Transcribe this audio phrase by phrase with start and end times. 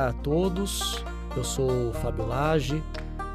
[0.00, 1.04] Olá a todos,
[1.36, 2.82] eu sou Fábio Lage,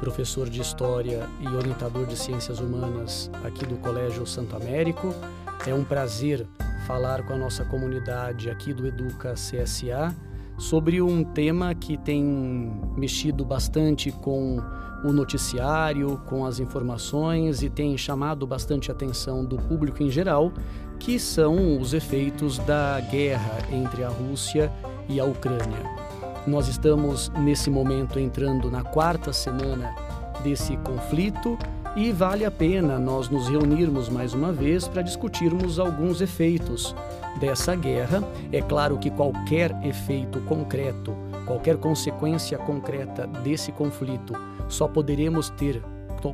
[0.00, 5.14] professor de História e orientador de Ciências Humanas aqui do Colégio Santo Américo.
[5.64, 6.44] É um prazer
[6.84, 10.12] falar com a nossa comunidade aqui do Educa CSA
[10.58, 12.24] sobre um tema que tem
[12.96, 14.60] mexido bastante com
[15.04, 20.52] o noticiário, com as informações e tem chamado bastante atenção do público em geral,
[20.98, 24.72] que são os efeitos da guerra entre a Rússia
[25.08, 26.05] e a Ucrânia.
[26.46, 29.92] Nós estamos nesse momento entrando na quarta semana
[30.44, 31.58] desse conflito
[31.96, 36.94] e vale a pena nós nos reunirmos mais uma vez para discutirmos alguns efeitos
[37.40, 38.22] dessa guerra.
[38.52, 44.32] É claro que qualquer efeito concreto, qualquer consequência concreta desse conflito,
[44.68, 45.82] só poderemos ter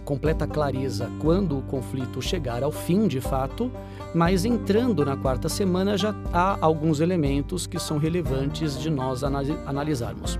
[0.01, 3.71] completa clareza quando o conflito chegar ao fim de fato,
[4.15, 10.39] mas entrando na quarta semana já há alguns elementos que são relevantes de nós analisarmos.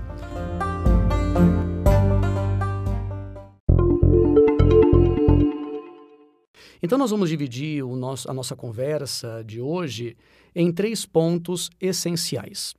[6.81, 10.17] Então, nós vamos dividir nosso, a nossa conversa de hoje
[10.53, 12.75] em três pontos essenciais.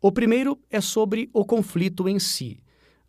[0.00, 2.60] O primeiro é sobre o conflito em si,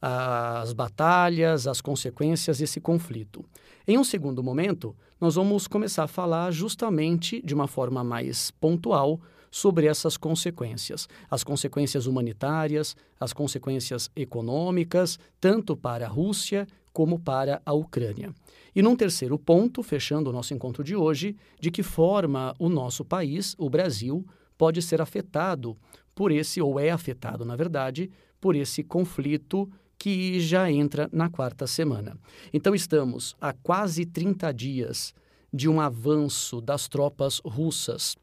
[0.06, 3.46] as batalhas, as consequências desse conflito.
[3.88, 9.22] Em um segundo momento, nós vamos começar a falar justamente de uma forma mais pontual
[9.50, 17.62] sobre essas consequências, as consequências humanitárias, as consequências econômicas, tanto para a Rússia como para
[17.66, 18.36] a Ucrânia.
[18.76, 23.06] E num terceiro ponto, fechando o nosso encontro de hoje, de que forma o nosso
[23.06, 25.78] país, o Brasil, pode ser afetado
[26.14, 31.66] por esse, ou é afetado, na verdade, por esse conflito que já entra na quarta
[31.68, 32.18] semana.
[32.52, 35.14] Então, estamos há quase 30 dias
[35.54, 38.18] de um avanço das tropas russas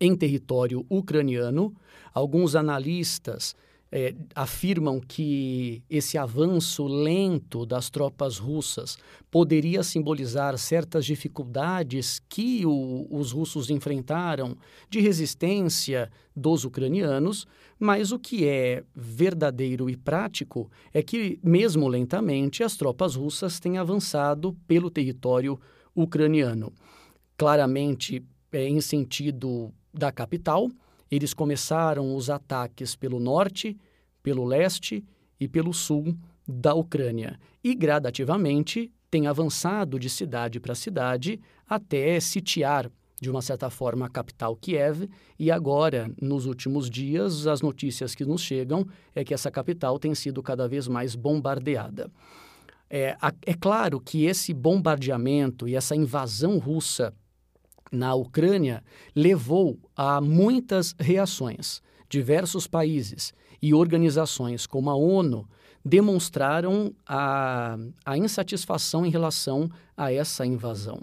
[0.00, 1.74] em território ucraniano.
[2.12, 3.54] Alguns analistas
[3.90, 8.98] é, afirmam que esse avanço lento das tropas russas
[9.30, 14.56] poderia simbolizar certas dificuldades que o, os russos enfrentaram
[14.90, 17.46] de resistência dos ucranianos,
[17.78, 23.78] mas o que é verdadeiro e prático é que, mesmo lentamente, as tropas russas têm
[23.78, 25.58] avançado pelo território
[25.94, 26.72] ucraniano.
[27.36, 28.22] Claramente,
[28.52, 30.68] é, em sentido da capital,
[31.10, 33.76] eles começaram os ataques pelo norte,
[34.22, 35.04] pelo leste
[35.40, 42.90] e pelo sul da Ucrânia e gradativamente têm avançado de cidade para cidade até sitiar
[43.20, 45.08] de uma certa forma a capital Kiev
[45.38, 50.14] e agora nos últimos dias as notícias que nos chegam é que essa capital tem
[50.14, 52.10] sido cada vez mais bombardeada.
[52.88, 57.12] É, é claro que esse bombardeamento e essa invasão russa
[57.90, 58.82] na Ucrânia
[59.14, 61.82] levou a muitas reações.
[62.08, 65.46] Diversos países e organizações como a ONU
[65.84, 71.00] demonstraram a, a insatisfação em relação a essa invasão.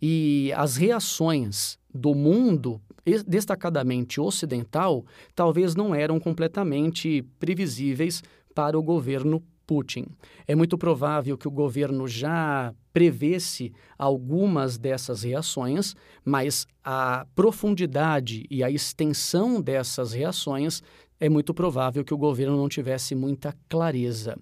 [0.00, 2.80] E as reações do mundo,
[3.26, 8.22] destacadamente ocidental, talvez não eram completamente previsíveis
[8.54, 10.06] para o governo Putin.
[10.46, 18.64] É muito provável que o governo já prevesse algumas dessas reações, mas a profundidade e
[18.64, 20.82] a extensão dessas reações
[21.20, 24.38] é muito provável que o governo não tivesse muita clareza.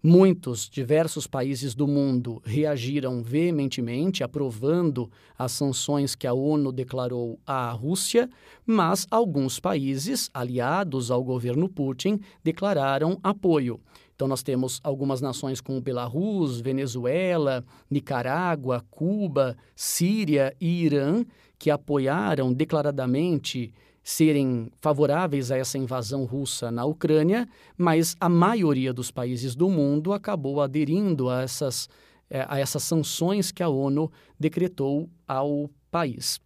[0.00, 7.72] Muitos, diversos países do mundo reagiram veementemente, aprovando as sanções que a ONU declarou à
[7.72, 8.30] Rússia,
[8.64, 13.80] mas alguns países, aliados ao governo Putin, declararam apoio.
[14.18, 21.24] Então, nós temos algumas nações como Belarus, Venezuela, Nicarágua, Cuba, Síria e Irã,
[21.56, 29.12] que apoiaram declaradamente serem favoráveis a essa invasão russa na Ucrânia, mas a maioria dos
[29.12, 31.88] países do mundo acabou aderindo a essas,
[32.28, 36.40] eh, a essas sanções que a ONU decretou ao país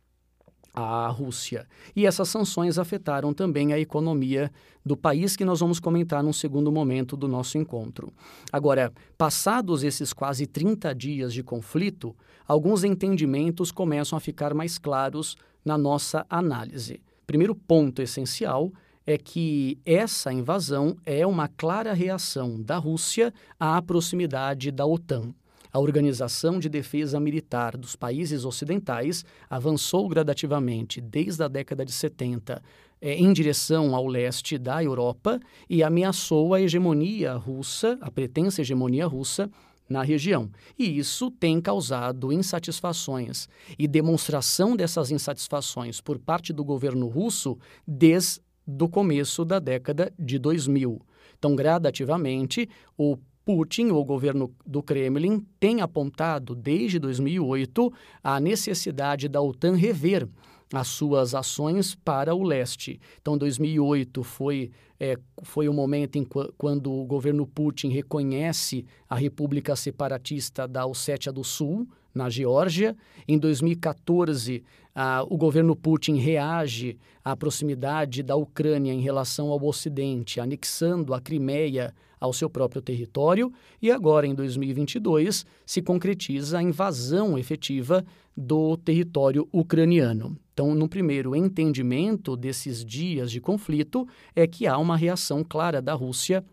[0.72, 1.66] à Rússia.
[1.94, 4.50] E essas sanções afetaram também a economia
[4.84, 8.12] do país, que nós vamos comentar num segundo momento do nosso encontro.
[8.50, 12.16] Agora, passados esses quase 30 dias de conflito,
[12.46, 17.02] alguns entendimentos começam a ficar mais claros na nossa análise.
[17.26, 18.72] Primeiro ponto essencial
[19.06, 25.34] é que essa invasão é uma clara reação da Rússia à proximidade da OTAN.
[25.72, 32.62] A Organização de Defesa Militar dos países ocidentais avançou gradativamente desde a década de 70
[33.00, 35.40] é, em direção ao leste da Europa
[35.70, 39.50] e ameaçou a hegemonia russa, a pretensa hegemonia russa
[39.88, 40.50] na região.
[40.78, 43.48] E isso tem causado insatisfações
[43.78, 47.58] e demonstração dessas insatisfações por parte do governo russo
[47.88, 48.42] desde
[48.78, 51.00] o começo da década de 2000.
[51.38, 57.92] Então, gradativamente, o Putin, o governo do Kremlin, tem apontado desde 2008
[58.22, 60.28] a necessidade da OTAN rever
[60.72, 62.98] as suas ações para o leste.
[63.20, 69.76] Então, 2008 foi, é, foi o momento em quando o governo Putin reconhece a República
[69.76, 72.96] Separatista da Ossétia do Sul, na Geórgia.
[73.26, 74.62] Em 2014,
[74.94, 81.20] ah, o governo Putin reage à proximidade da Ucrânia em relação ao Ocidente, anexando a
[81.20, 88.04] Crimeia ao seu próprio território, e agora, em 2022, se concretiza a invasão efetiva
[88.36, 90.38] do território ucraniano.
[90.54, 95.94] Então, no primeiro entendimento desses dias de conflito, é que há uma reação clara da
[95.94, 96.44] Rússia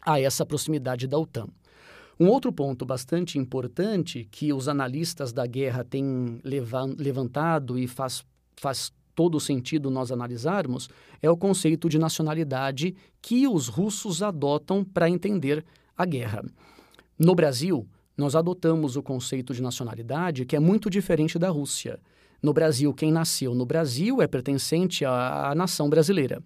[0.00, 1.48] a essa proximidade da OTAN.
[2.18, 8.24] Um outro ponto bastante importante que os analistas da guerra têm levantado e faz,
[8.56, 10.88] faz todo sentido nós analisarmos
[11.22, 15.64] é o conceito de nacionalidade que os russos adotam para entender
[15.96, 16.44] a guerra.
[17.18, 22.00] No Brasil, nós adotamos o conceito de nacionalidade que é muito diferente da Rússia.
[22.42, 26.42] No Brasil, quem nasceu no Brasil é pertencente à, à nação brasileira.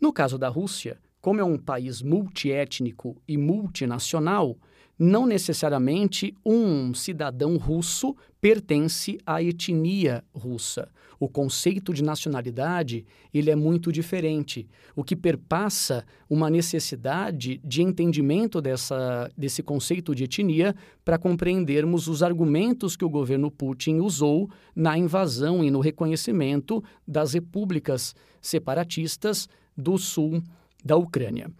[0.00, 4.56] No caso da Rússia, como é um país multiétnico e multinacional,
[4.98, 10.88] não necessariamente um cidadão russo pertence à etnia russa.
[11.18, 18.60] O conceito de nacionalidade ele é muito diferente, o que perpassa uma necessidade de entendimento
[18.60, 20.74] dessa, desse conceito de etnia
[21.04, 27.32] para compreendermos os argumentos que o governo Putin usou na invasão e no reconhecimento das
[27.32, 30.42] repúblicas separatistas do sul
[30.84, 31.50] da Ucrânia.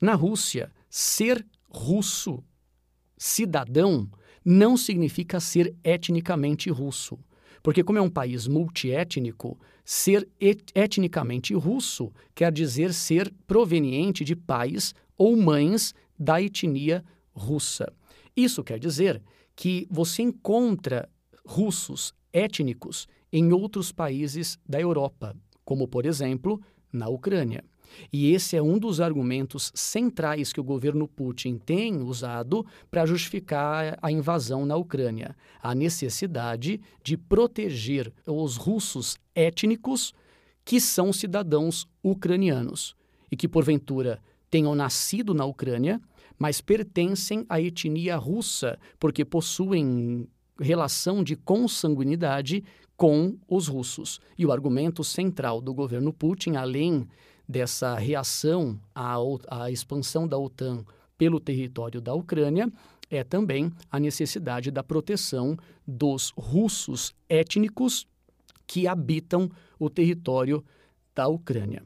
[0.00, 2.44] Na Rússia, ser russo
[3.24, 4.06] cidadão
[4.44, 7.18] não significa ser etnicamente russo.
[7.62, 14.36] Porque, como é um país multiétnico, ser et etnicamente russo quer dizer ser proveniente de
[14.36, 17.90] pais ou mães da etnia russa.
[18.36, 19.22] Isso quer dizer
[19.56, 21.08] que você encontra
[21.46, 25.34] russos étnicos em outros países da Europa,
[25.64, 26.60] como, por exemplo,
[26.92, 27.64] na Ucrânia.
[28.12, 33.98] E esse é um dos argumentos centrais que o governo Putin tem usado para justificar
[34.00, 40.12] a invasão na Ucrânia: a necessidade de proteger os russos étnicos
[40.64, 42.96] que são cidadãos ucranianos
[43.30, 44.20] e que, porventura,
[44.50, 46.00] tenham nascido na Ucrânia,
[46.38, 50.28] mas pertencem à etnia russa, porque possuem
[50.58, 52.64] relação de consanguinidade
[52.96, 54.20] com os russos.
[54.38, 57.08] E o argumento central do governo Putin, além
[57.48, 59.16] dessa reação à,
[59.48, 60.84] à expansão da OTAN
[61.16, 62.70] pelo território da Ucrânia
[63.10, 65.56] é também a necessidade da proteção
[65.86, 68.06] dos russos étnicos
[68.66, 70.64] que habitam o território
[71.14, 71.82] da Ucrânia.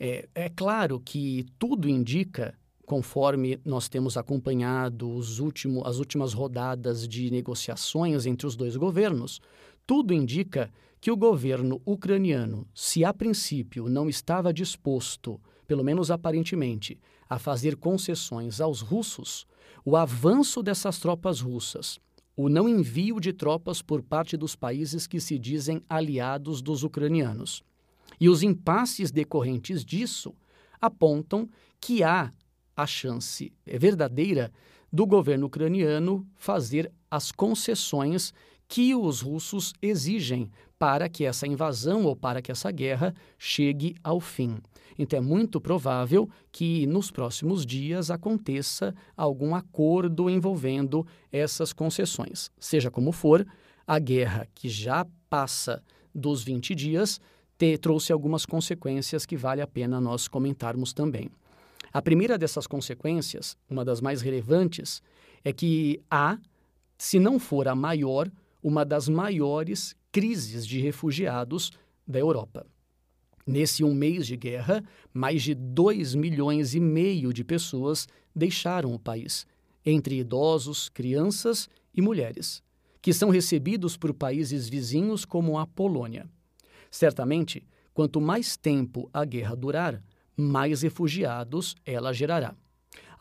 [0.00, 2.54] É, é claro que tudo indica,
[2.84, 9.40] conforme nós temos acompanhado os último, as últimas rodadas de negociações entre os dois governos,
[9.86, 10.72] tudo indica
[11.04, 16.98] que o governo ucraniano, se a princípio não estava disposto, pelo menos aparentemente,
[17.28, 19.46] a fazer concessões aos russos,
[19.84, 22.00] o avanço dessas tropas russas,
[22.34, 27.62] o não envio de tropas por parte dos países que se dizem aliados dos ucranianos.
[28.18, 30.34] E os impasses decorrentes disso
[30.80, 31.46] apontam
[31.82, 32.32] que há
[32.74, 34.50] a chance verdadeira
[34.90, 38.32] do governo ucraniano fazer as concessões
[38.68, 44.20] que os russos exigem para que essa invasão ou para que essa guerra chegue ao
[44.20, 44.58] fim.
[44.98, 52.50] Então é muito provável que nos próximos dias aconteça algum acordo envolvendo essas concessões.
[52.58, 53.46] Seja como for,
[53.86, 55.82] a guerra que já passa
[56.14, 57.20] dos 20 dias
[57.58, 61.30] te, trouxe algumas consequências que vale a pena nós comentarmos também.
[61.92, 65.02] A primeira dessas consequências, uma das mais relevantes,
[65.44, 66.38] é que há,
[66.98, 68.30] se não for a maior,
[68.64, 71.70] uma das maiores crises de refugiados
[72.08, 72.66] da Europa.
[73.46, 78.98] Nesse um mês de guerra, mais de 2 milhões e meio de pessoas deixaram o
[78.98, 79.46] país,
[79.84, 82.62] entre idosos, crianças e mulheres,
[83.02, 86.26] que são recebidos por países vizinhos como a Polônia.
[86.90, 90.02] Certamente, quanto mais tempo a guerra durar,
[90.34, 92.56] mais refugiados ela gerará.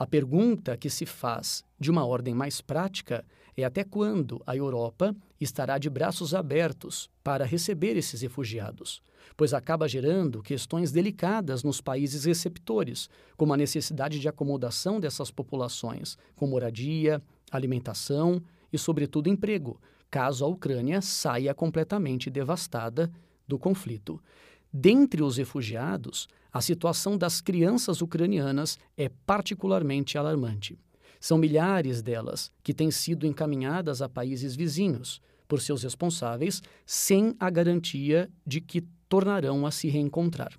[0.04, 3.24] A pergunta que se faz de uma ordem mais prática
[3.56, 9.02] é até quando a Europa estará de braços abertos para receber esses refugiados,
[9.38, 16.18] pois acaba gerando questões delicadas nos países receptores, como a necessidade de acomodação dessas populações,
[16.36, 18.44] com moradia, alimentação
[18.74, 19.80] e, sobretudo, emprego,
[20.12, 23.10] caso a Ucrânia saia completamente devastada
[23.48, 24.22] do conflito.
[24.76, 30.80] Dentre os refugiados, a situação das crianças ucranianas é particularmente alarmante.
[31.20, 37.52] São milhares delas que têm sido encaminhadas a países vizinhos por seus responsáveis sem a
[37.52, 40.52] garantia de que tornarão a se reencontrar.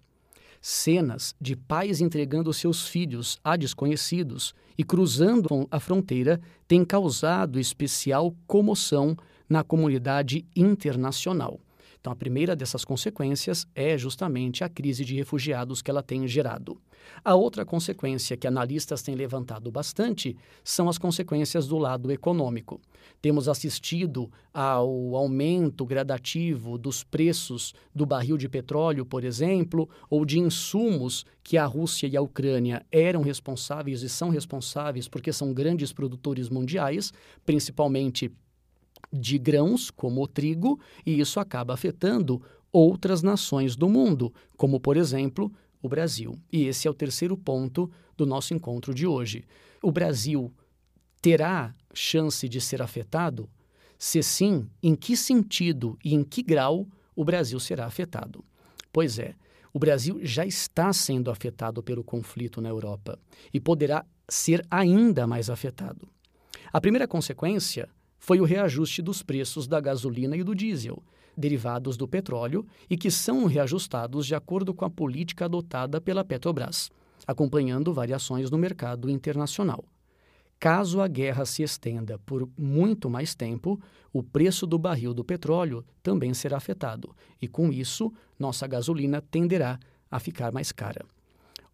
[0.61, 8.33] Cenas de pais entregando seus filhos a desconhecidos e cruzando a fronteira têm causado especial
[8.47, 9.17] comoção
[9.49, 11.59] na comunidade internacional.
[12.05, 16.79] Então, a primeira dessas consequências é justamente a crise de refugiados que ela tem gerado.
[17.25, 22.79] A outra consequência que analistas têm levantado bastante são as consequências do lado econômico.
[23.23, 30.39] Temos assistido ao aumento gradativo dos preços do barril de petróleo, por exemplo, ou de
[30.39, 35.91] insumos que a Rússia e a Ucrânia eram responsáveis e são responsáveis porque são grandes
[35.91, 37.15] produtores mundiais,
[37.47, 38.31] principalmente
[39.13, 42.43] de grãos, como o trigo, e isso acaba afetando
[42.73, 46.39] outras nações do mundo, como, por exemplo, o Brasil.
[46.53, 49.45] E esse é o terceiro ponto do nosso encontro de hoje.
[49.83, 50.53] O Brasil
[51.21, 53.49] terá chance de ser afetado?
[53.99, 58.45] Se sim, em que sentido e em que grau o Brasil será afetado?
[58.93, 59.35] Pois é,
[59.73, 63.19] o Brasil já está sendo afetado pelo conflito na Europa
[63.53, 66.09] e poderá ser ainda mais afetado.
[66.73, 67.89] A primeira consequência
[68.25, 71.03] foi o reajuste dos preços da gasolina e do diesel,
[71.37, 76.91] derivados do petróleo e que são reajustados de acordo com a política adotada pela Petrobras,
[77.27, 79.85] acompanhando variações no mercado internacional.
[80.59, 83.79] Caso a guerra se estenda por muito mais tempo,
[84.11, 89.79] o preço do barril do petróleo também será afetado, e com isso, nossa gasolina tenderá
[90.11, 91.05] a ficar mais cara.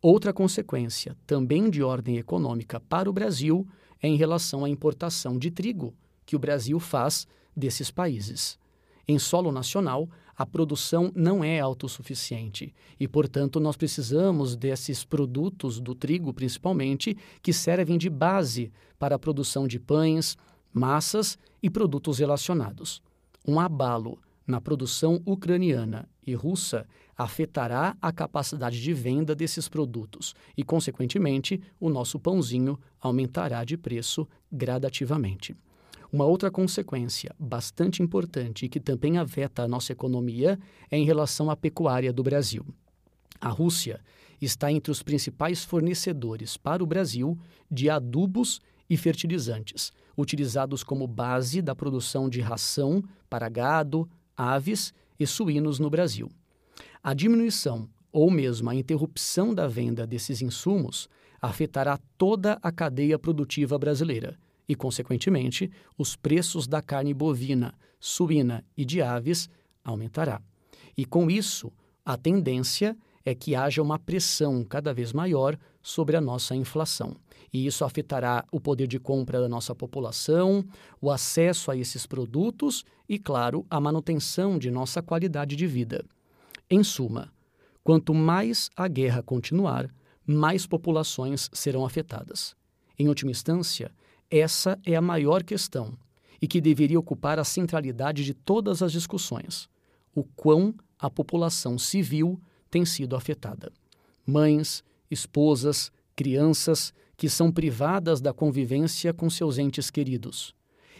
[0.02, 3.64] Outra consequência, também de ordem econômica para o Brasil,
[4.02, 5.95] é em relação à importação de trigo,
[6.30, 8.56] que o Brasil faz desses países.
[9.08, 15.92] Em solo nacional, a produção não é autossuficiente e, portanto, nós precisamos desses produtos do
[15.92, 20.38] trigo, principalmente, que servem de base para a produção de pães,
[20.72, 23.02] massas e produtos relacionados.
[23.44, 26.87] Um abalo na produção ucraniana e russa
[27.18, 34.28] afetará a capacidade de venda desses produtos e, consequentemente, o nosso pãozinho aumentará de preço
[34.52, 35.56] gradativamente.
[36.12, 40.59] Uma outra consequência bastante importante e que também afeta a nossa economia
[40.90, 42.67] é em relação à pecuária do Brasil.
[43.40, 44.00] A Rússia
[44.40, 47.38] está entre os principais fornecedores para o Brasil
[47.71, 55.25] de adubos e fertilizantes, utilizados como base da produção de ração para gado, aves e
[55.25, 56.29] suínos no Brasil.
[57.02, 61.09] A diminuição ou mesmo a interrupção da venda desses insumos
[61.40, 64.37] afetará toda a cadeia produtiva brasileira
[64.70, 69.50] e, consequentemente, os preços da carne bovina, suína e de aves
[69.82, 70.40] aumentará.
[70.96, 71.72] E com isso,
[72.04, 77.16] a tendência é que haja uma pressão cada vez maior sobre a nossa inflação.
[77.52, 80.64] E isso afetará o poder de compra da nossa população,
[81.00, 86.04] o acesso a esses produtos e, claro, a manutenção de nossa qualidade de vida.
[86.70, 87.32] Em suma,
[87.82, 89.92] quanto mais a guerra continuar,
[90.24, 92.54] mais populações serão afetadas.
[92.96, 93.90] Em última instância,
[94.30, 95.99] essa é a maior questão
[96.40, 99.68] e que deveria ocupar a centralidade de todas as discussões:
[100.14, 103.72] o quão a população civil tem sido afetada.
[104.25, 110.54] Mães, esposas, crianças que são privadas da convivência com seus entes queridos.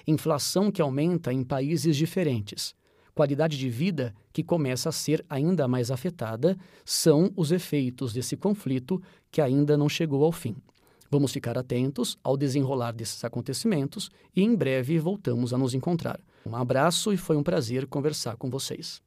[0.07, 2.75] Inflação que aumenta em países diferentes.
[3.15, 9.01] Qualidade de vida que começa a ser ainda mais afetada são os efeitos desse conflito
[9.31, 10.57] que ainda não chegou ao fim.
[11.11, 16.21] Vamos ficar atentos ao desenrolar desses acontecimentos e em breve voltamos a nos encontrar.
[16.47, 19.03] Um abraço e foi um prazer conversar com vocês.